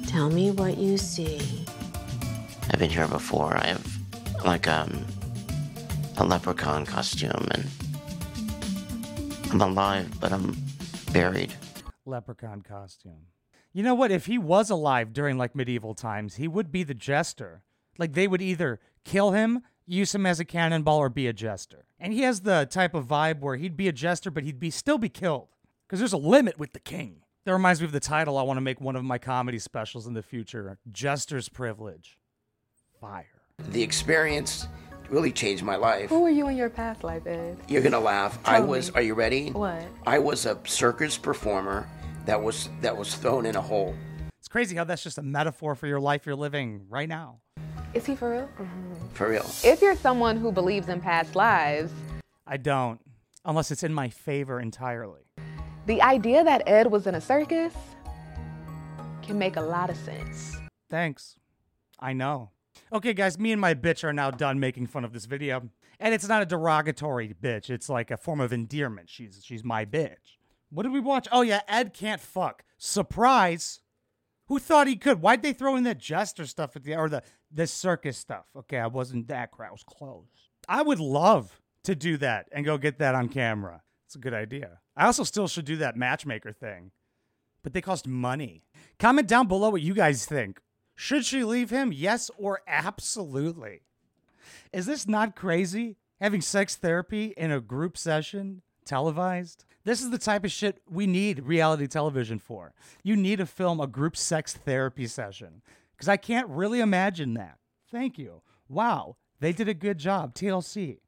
Tell 0.09 0.29
me 0.29 0.51
what 0.51 0.77
you 0.77 0.99
see. 0.99 1.65
I've 2.71 2.81
been 2.81 2.91
here 2.91 3.07
before. 3.07 3.57
I 3.57 3.67
have 3.67 3.99
like 4.45 4.67
um 4.67 5.05
a 6.17 6.25
leprechaun 6.25 6.87
costume 6.87 7.49
and 7.51 7.69
I'm 9.53 9.61
alive, 9.61 10.21
but 10.21 10.33
I'm 10.33 10.57
buried. 11.13 11.55
Leprechaun 12.07 12.63
costume. 12.63 13.27
You 13.73 13.83
know 13.83 13.95
what? 13.95 14.11
If 14.11 14.27
he 14.27 14.39
was 14.39 14.71
alive 14.71 15.13
during 15.13 15.39
like 15.39 15.55
medieval 15.55 15.95
times, 15.95 16.37
he 16.37 16.49
would 16.49 16.71
be 16.71 16.83
the 16.83 16.95
jester. 16.95 17.63
Like 17.99 18.15
they 18.15 18.29
would 18.29 18.43
either 18.43 18.81
kill 19.05 19.33
him, 19.33 19.63
use 19.87 20.15
him 20.15 20.27
as 20.27 20.41
a 20.41 20.45
cannonball, 20.45 20.99
or 20.99 21.09
be 21.09 21.27
a 21.27 21.33
jester. 21.33 21.87
And 21.99 22.13
he 22.13 22.23
has 22.23 22.41
the 22.41 22.67
type 22.71 22.95
of 22.95 23.07
vibe 23.07 23.41
where 23.41 23.57
he'd 23.57 23.77
be 23.77 23.89
a 23.89 23.93
jester, 23.93 24.31
but 24.31 24.45
he'd 24.45 24.61
be 24.61 24.71
still 24.71 24.99
be 24.99 25.09
killed. 25.09 25.49
Because 25.87 25.99
there's 25.99 26.13
a 26.13 26.19
limit 26.19 26.59
with 26.59 26.73
the 26.73 26.81
king. 26.81 27.23
That 27.45 27.53
reminds 27.53 27.81
me 27.81 27.87
of 27.87 27.93
the 27.93 28.01
title 28.01 28.39
I 28.39 28.43
want 28.43 28.57
to 28.57 28.63
make 28.63 28.81
one 28.81 28.97
of 28.97 29.05
my 29.05 29.19
comedy 29.19 29.59
specials 29.59 30.07
in 30.07 30.15
the 30.15 30.23
future. 30.23 30.79
Jester's 30.91 31.49
Privilege. 31.49 32.19
Fire. 33.01 33.27
The 33.69 33.83
experience 33.83 34.67
really 35.11 35.33
changed 35.33 35.63
my 35.63 35.77
life. 35.77 36.09
Who 36.11 36.21
were 36.21 36.31
you 36.31 36.49
in 36.49 36.57
your 36.57 36.71
past 36.71 37.05
life, 37.05 37.27
Ed? 37.27 37.59
You're 37.69 37.83
gonna 37.83 38.01
laugh. 38.01 38.39
I 38.45 38.61
was. 38.61 38.91
me. 38.91 38.97
Are 38.97 39.03
you 39.03 39.15
ready? 39.15 39.51
What? 39.51 39.83
I 40.07 40.19
was 40.19 40.47
a 40.47 40.59
circus 40.65 41.17
performer 41.19 41.89
that 42.27 42.43
was 42.43 42.69
that 42.81 42.97
was 42.97 43.15
thrown 43.15 43.47
in 43.47 43.57
a 43.57 43.61
hole. 43.61 43.95
It's 44.39 44.49
crazy 44.49 44.77
how 44.77 44.85
that's 44.85 45.03
just 45.03 45.19
a 45.19 45.23
metaphor 45.23 45.75
for 45.75 45.87
your 45.87 46.01
life 46.01 46.27
you're 46.27 46.37
living 46.37 46.87
right 46.89 47.09
now. 47.09 47.41
Is 47.95 48.05
he 48.07 48.15
for 48.17 48.31
real? 48.31 48.49
Mm-hmm. 48.59 49.09
For 49.15 49.29
real. 49.31 49.47
If 49.63 49.81
you're 49.81 49.97
someone 49.97 50.37
who 50.37 50.51
believes 50.53 50.89
in 50.89 51.01
past 51.01 51.37
lives, 51.37 51.93
I 52.47 52.57
don't, 52.57 53.01
unless 53.45 53.71
it's 53.71 53.83
in 53.83 53.95
my 53.95 54.09
favor 54.09 54.61
entirely. 54.61 55.23
the 55.87 56.03
idea 56.03 56.43
that 56.45 56.63
Ed 56.67 56.89
was 56.91 57.07
in 57.07 57.15
a 57.15 57.21
circus 57.21 57.73
can 59.23 59.39
make 59.39 59.57
a 59.57 59.61
lot 59.61 59.91
of 59.91 59.97
sense. 59.97 60.57
Thanks. 60.91 61.37
I 62.01 62.13
know. 62.13 62.51
Okay, 62.93 63.15
guys, 63.15 63.39
me 63.39 63.53
and 63.53 63.61
my 63.61 63.75
bitch 63.75 64.05
are 64.05 64.13
now 64.13 64.31
done 64.31 64.61
making 64.61 64.87
fun 64.87 65.05
of 65.05 65.13
this 65.13 65.27
video. 65.27 65.69
And 66.01 66.15
it's 66.15 66.29
not 66.29 66.43
a 66.43 66.47
derogatory 66.47 67.35
bitch. 67.41 67.71
It's 67.71 67.89
like 67.89 68.11
a 68.11 68.17
form 68.17 68.41
of 68.41 68.53
endearment. 68.53 69.09
She's 69.09 69.41
she's 69.45 69.65
my 69.65 69.85
bitch. 69.85 70.39
What 70.71 70.83
did 70.83 70.93
we 70.93 71.01
watch? 71.01 71.29
Oh 71.31 71.43
yeah, 71.43 71.61
Ed 71.69 71.95
can't 71.95 72.21
fuck. 72.21 72.65
Surprise. 72.79 73.81
Who 74.49 74.59
thought 74.59 74.87
he 74.89 74.97
could? 74.97 75.23
Why'd 75.23 75.43
they 75.43 75.53
throw 75.53 75.77
in 75.77 75.85
that 75.85 75.99
jester 75.99 76.47
stuff 76.47 76.77
at 76.77 76.85
the 76.85 76.97
or 76.97 77.09
the 77.09 77.23
the 77.51 77.67
circus 77.67 78.19
stuff? 78.19 78.47
Okay, 78.57 78.79
I 78.79 78.89
wasn't 78.89 79.29
that 79.29 79.53
crowd. 79.53 79.69
I 79.69 79.73
was 79.73 79.85
close. 79.85 80.51
I 80.69 80.83
would 80.83 81.01
love 81.01 81.61
to 81.85 81.95
do 81.95 82.17
that 82.19 82.49
and 82.53 82.65
go 82.65 82.77
get 82.77 82.99
that 82.99 83.15
on 83.15 83.29
camera. 83.29 83.83
It's 84.07 84.17
a 84.17 84.19
good 84.19 84.35
idea. 84.35 84.81
I 84.97 85.07
also 85.07 85.25
still 85.25 85.49
should 85.49 85.65
do 85.65 85.77
that 85.77 85.97
matchmaker 85.97 86.53
thing. 86.53 86.91
But 87.63 87.73
they 87.73 87.81
cost 87.81 88.07
money. 88.07 88.63
Comment 88.99 89.27
down 89.27 89.49
below 89.49 89.71
what 89.71 89.81
you 89.81 89.95
guys 89.95 90.27
think. 90.27 90.61
Should 90.97 91.25
she 91.25 91.45
leave 91.45 91.71
him? 91.71 91.93
Yes 91.93 92.31
or 92.39 92.61
absolutely. 92.67 93.83
Is 94.73 94.87
this 94.87 95.07
not 95.07 95.37
crazy? 95.37 95.97
Having 96.21 96.43
sex 96.43 96.77
therapy 96.77 97.35
in 97.37 97.51
a 97.51 97.61
group 97.61 97.97
session, 97.97 98.63
televised? 98.85 99.65
This 99.85 100.01
is 100.01 100.11
the 100.11 100.19
type 100.19 100.45
of 100.45 100.53
shit 100.53 100.81
we 100.89 101.07
need 101.07 101.45
reality 101.45 101.87
television 101.87 102.39
for. 102.39 102.73
You 103.03 103.17
need 103.17 103.37
to 103.37 103.47
film 103.47 103.81
a 103.81 103.87
group 103.87 104.17
sex 104.17 104.55
therapy 104.55 105.07
session 105.07 105.61
because 105.95 106.09
I 106.09 106.17
can't 106.17 106.49
really 106.49 106.81
imagine 106.81 107.35
that. 107.35 107.59
Thank 107.91 108.19
you. 108.19 108.41
Wow, 108.69 109.17
they 109.41 109.53
did 109.53 109.69
a 109.69 109.75
good 109.75 109.99
job. 109.99 110.35
TLC. 110.35 111.01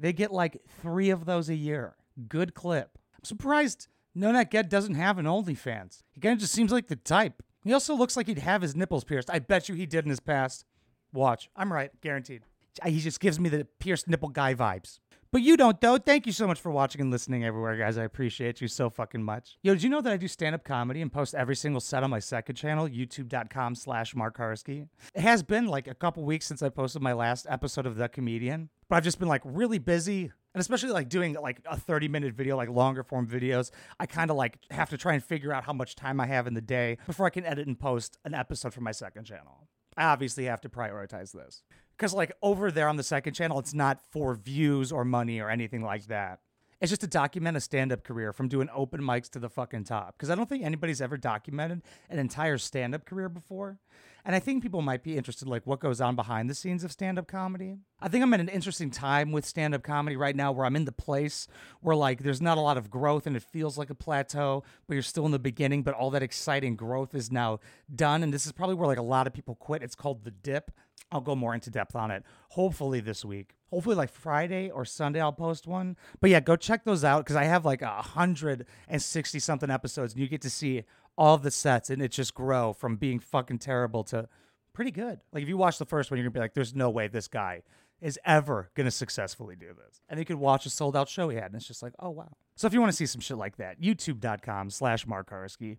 They 0.00 0.12
get 0.12 0.32
like 0.32 0.60
three 0.82 1.10
of 1.10 1.26
those 1.26 1.48
a 1.48 1.54
year. 1.54 1.94
Good 2.28 2.54
clip. 2.54 2.98
I'm 3.16 3.24
surprised 3.24 3.86
No 4.16 4.32
Neck 4.32 4.52
Ed 4.52 4.68
doesn't 4.68 4.96
have 4.96 5.18
an 5.18 5.26
OnlyFans. 5.26 6.02
He 6.10 6.20
kind 6.20 6.32
of 6.32 6.40
just 6.40 6.52
seems 6.52 6.72
like 6.72 6.88
the 6.88 6.96
type. 6.96 7.40
He 7.64 7.72
also 7.72 7.94
looks 7.94 8.16
like 8.16 8.26
he'd 8.26 8.38
have 8.38 8.62
his 8.62 8.76
nipples 8.76 9.04
pierced. 9.04 9.30
I 9.30 9.38
bet 9.38 9.68
you 9.68 9.74
he 9.74 9.86
did 9.86 10.04
in 10.04 10.10
his 10.10 10.20
past. 10.20 10.64
Watch. 11.12 11.48
I'm 11.56 11.72
right. 11.72 11.90
Guaranteed. 12.02 12.42
He 12.84 13.00
just 13.00 13.20
gives 13.20 13.40
me 13.40 13.48
the 13.48 13.64
pierced 13.78 14.08
nipple 14.08 14.28
guy 14.28 14.54
vibes. 14.54 14.98
But 15.30 15.42
you 15.42 15.56
don't, 15.56 15.80
though. 15.80 15.98
Thank 15.98 16.26
you 16.26 16.32
so 16.32 16.46
much 16.46 16.60
for 16.60 16.70
watching 16.70 17.00
and 17.00 17.10
listening 17.10 17.44
everywhere, 17.44 17.76
guys. 17.76 17.98
I 17.98 18.04
appreciate 18.04 18.60
you 18.60 18.68
so 18.68 18.88
fucking 18.88 19.22
much. 19.22 19.58
Yo, 19.62 19.72
did 19.72 19.82
you 19.82 19.88
know 19.88 20.00
that 20.00 20.12
I 20.12 20.16
do 20.16 20.28
stand-up 20.28 20.62
comedy 20.62 21.02
and 21.02 21.12
post 21.12 21.34
every 21.34 21.56
single 21.56 21.80
set 21.80 22.04
on 22.04 22.10
my 22.10 22.20
second 22.20 22.54
channel, 22.54 22.88
youtube.com 22.88 23.74
slash 23.74 24.14
Mark 24.14 24.38
Harsky? 24.38 24.86
It 25.12 25.22
has 25.22 25.42
been 25.42 25.66
like 25.66 25.88
a 25.88 25.94
couple 25.94 26.24
weeks 26.24 26.46
since 26.46 26.62
I 26.62 26.68
posted 26.68 27.02
my 27.02 27.14
last 27.14 27.46
episode 27.48 27.84
of 27.84 27.96
The 27.96 28.08
Comedian, 28.08 28.68
but 28.88 28.96
I've 28.96 29.04
just 29.04 29.18
been 29.18 29.26
like 29.26 29.42
really 29.44 29.78
busy. 29.78 30.30
And 30.54 30.60
especially 30.60 30.90
like 30.90 31.08
doing 31.08 31.34
like 31.34 31.60
a 31.66 31.76
30 31.76 32.08
minute 32.08 32.34
video, 32.34 32.56
like 32.56 32.68
longer 32.68 33.02
form 33.02 33.26
videos, 33.26 33.70
I 33.98 34.06
kind 34.06 34.30
of 34.30 34.36
like 34.36 34.58
have 34.70 34.90
to 34.90 34.96
try 34.96 35.14
and 35.14 35.22
figure 35.22 35.52
out 35.52 35.64
how 35.64 35.72
much 35.72 35.96
time 35.96 36.20
I 36.20 36.26
have 36.26 36.46
in 36.46 36.54
the 36.54 36.60
day 36.60 36.98
before 37.06 37.26
I 37.26 37.30
can 37.30 37.44
edit 37.44 37.66
and 37.66 37.78
post 37.78 38.18
an 38.24 38.34
episode 38.34 38.72
for 38.72 38.80
my 38.80 38.92
second 38.92 39.24
channel. 39.24 39.66
I 39.96 40.04
obviously 40.04 40.44
have 40.44 40.60
to 40.62 40.68
prioritize 40.68 41.32
this. 41.32 41.62
Because, 41.96 42.12
like, 42.12 42.32
over 42.42 42.70
there 42.70 42.88
on 42.88 42.96
the 42.96 43.02
second 43.04 43.34
channel, 43.34 43.58
it's 43.58 43.74
not 43.74 44.00
for 44.10 44.34
views 44.34 44.90
or 44.90 45.04
money 45.04 45.40
or 45.40 45.48
anything 45.48 45.82
like 45.82 46.06
that. 46.06 46.40
It's 46.80 46.90
just 46.90 47.02
to 47.02 47.06
document 47.06 47.56
a 47.56 47.60
stand 47.60 47.92
up 47.92 48.02
career 48.02 48.32
from 48.32 48.48
doing 48.48 48.68
open 48.74 49.00
mics 49.00 49.30
to 49.30 49.38
the 49.38 49.48
fucking 49.48 49.84
top. 49.84 50.16
Because 50.16 50.28
I 50.30 50.34
don't 50.34 50.48
think 50.48 50.64
anybody's 50.64 51.00
ever 51.00 51.16
documented 51.16 51.82
an 52.10 52.18
entire 52.18 52.58
stand 52.58 52.94
up 52.94 53.04
career 53.04 53.28
before. 53.28 53.78
And 54.26 54.34
I 54.34 54.38
think 54.38 54.62
people 54.62 54.80
might 54.80 55.02
be 55.02 55.18
interested, 55.18 55.46
like, 55.46 55.66
what 55.66 55.80
goes 55.80 56.00
on 56.00 56.16
behind 56.16 56.48
the 56.48 56.54
scenes 56.54 56.82
of 56.82 56.90
stand 56.90 57.18
up 57.18 57.26
comedy. 57.26 57.76
I 58.00 58.08
think 58.08 58.22
I'm 58.22 58.32
at 58.32 58.40
an 58.40 58.48
interesting 58.48 58.90
time 58.90 59.32
with 59.32 59.44
stand 59.44 59.74
up 59.74 59.82
comedy 59.82 60.16
right 60.16 60.34
now 60.34 60.50
where 60.50 60.64
I'm 60.64 60.76
in 60.76 60.86
the 60.86 60.92
place 60.92 61.46
where, 61.82 61.94
like, 61.94 62.22
there's 62.22 62.40
not 62.40 62.56
a 62.56 62.62
lot 62.62 62.78
of 62.78 62.90
growth 62.90 63.26
and 63.26 63.36
it 63.36 63.42
feels 63.42 63.76
like 63.76 63.90
a 63.90 63.94
plateau, 63.94 64.64
but 64.86 64.94
you're 64.94 65.02
still 65.02 65.26
in 65.26 65.32
the 65.32 65.38
beginning, 65.38 65.82
but 65.82 65.92
all 65.94 66.10
that 66.10 66.22
exciting 66.22 66.74
growth 66.74 67.14
is 67.14 67.30
now 67.30 67.60
done. 67.94 68.22
And 68.22 68.32
this 68.32 68.46
is 68.46 68.52
probably 68.52 68.76
where, 68.76 68.86
like, 68.86 68.98
a 68.98 69.02
lot 69.02 69.26
of 69.26 69.34
people 69.34 69.56
quit. 69.56 69.82
It's 69.82 69.94
called 69.94 70.24
the 70.24 70.30
dip. 70.30 70.70
I'll 71.12 71.20
go 71.20 71.36
more 71.36 71.54
into 71.54 71.70
depth 71.70 71.94
on 71.94 72.10
it 72.10 72.24
hopefully 72.48 73.00
this 73.00 73.24
week. 73.24 73.54
Hopefully, 73.70 73.96
like 73.96 74.10
Friday 74.10 74.70
or 74.70 74.84
Sunday, 74.84 75.20
I'll 75.20 75.32
post 75.32 75.66
one. 75.66 75.96
But 76.20 76.30
yeah, 76.30 76.40
go 76.40 76.56
check 76.56 76.84
those 76.84 77.04
out 77.04 77.24
because 77.24 77.36
I 77.36 77.44
have 77.44 77.64
like 77.64 77.82
a 77.82 78.02
hundred 78.02 78.66
and 78.88 79.02
sixty 79.02 79.38
something 79.38 79.70
episodes, 79.70 80.12
and 80.12 80.22
you 80.22 80.28
get 80.28 80.42
to 80.42 80.50
see 80.50 80.84
all 81.16 81.38
the 81.38 81.50
sets, 81.50 81.90
and 81.90 82.02
it 82.02 82.10
just 82.10 82.34
grow 82.34 82.72
from 82.72 82.96
being 82.96 83.18
fucking 83.18 83.58
terrible 83.58 84.04
to 84.04 84.28
pretty 84.72 84.90
good. 84.90 85.20
Like 85.32 85.42
if 85.42 85.48
you 85.48 85.56
watch 85.56 85.78
the 85.78 85.86
first 85.86 86.10
one, 86.10 86.18
you're 86.18 86.24
gonna 86.24 86.32
be 86.34 86.40
like, 86.40 86.54
"There's 86.54 86.74
no 86.74 86.90
way 86.90 87.08
this 87.08 87.28
guy 87.28 87.62
is 88.00 88.18
ever 88.24 88.70
gonna 88.74 88.90
successfully 88.90 89.56
do 89.56 89.72
this." 89.74 90.02
And 90.08 90.18
you 90.18 90.26
could 90.26 90.36
watch 90.36 90.66
a 90.66 90.70
sold 90.70 90.96
out 90.96 91.08
show 91.08 91.28
he 91.28 91.36
had, 91.36 91.46
and 91.46 91.56
it's 91.56 91.66
just 91.66 91.82
like, 91.82 91.94
"Oh 91.98 92.10
wow." 92.10 92.36
So 92.56 92.68
if 92.68 92.72
you 92.72 92.80
want 92.80 92.92
to 92.92 92.96
see 92.96 93.06
some 93.06 93.20
shit 93.20 93.36
like 93.36 93.56
that, 93.56 93.80
youtube.com 93.80 94.70
slash 94.70 95.06
Mark. 95.08 95.32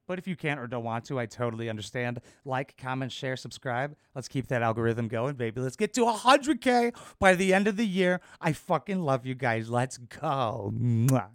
But 0.08 0.20
if 0.20 0.27
you 0.27 0.36
can't 0.36 0.60
or 0.60 0.68
don't 0.68 0.84
want 0.84 1.06
to, 1.06 1.18
I 1.18 1.25
totally 1.25 1.70
understand. 1.70 2.20
Like, 2.44 2.75
comment, 2.77 3.13
share, 3.13 3.38
subscribe. 3.38 3.96
Let's 4.13 4.27
keep 4.27 4.48
that 4.48 4.62
algorithm 4.62 5.08
going, 5.08 5.36
baby. 5.36 5.62
Let's 5.62 5.77
get 5.77 5.94
to 5.94 6.01
100K 6.01 6.94
by 7.18 7.36
the 7.36 7.54
end 7.54 7.68
of 7.68 7.77
the 7.77 7.88
year. 7.88 8.20
I 8.42 8.51
fucking 8.51 9.01
love 9.01 9.25
you 9.25 9.36
guys. 9.36 9.70
Let's 9.70 9.98
go. 9.98 10.74
Mwah. 10.75 11.30